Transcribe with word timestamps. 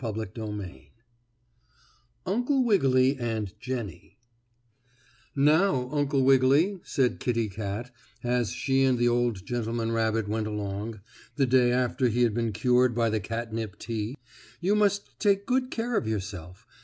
STORY 0.03 0.25
XXIX 0.29 0.87
UNCLE 2.25 2.63
WIGGILY 2.63 3.17
AND 3.17 3.53
JENNIE 3.59 4.17
"Now, 5.35 5.89
Uncle 5.91 6.23
Wiggily," 6.23 6.79
said 6.83 7.19
Kittie 7.19 7.49
Kat, 7.49 7.91
as 8.23 8.49
she 8.49 8.83
and 8.83 8.97
the 8.97 9.07
old 9.07 9.45
gentleman 9.45 9.91
rabbit 9.91 10.27
went 10.27 10.47
along, 10.47 11.01
the 11.35 11.45
day 11.45 11.71
after 11.71 12.07
he 12.07 12.23
had 12.23 12.33
been 12.33 12.51
cured 12.51 12.95
by 12.95 13.11
the 13.11 13.19
catnip 13.19 13.77
tea, 13.77 14.15
"you 14.59 14.73
must 14.73 15.19
take 15.19 15.45
good 15.45 15.69
care 15.69 15.95
of 15.95 16.07
yourself. 16.07 16.65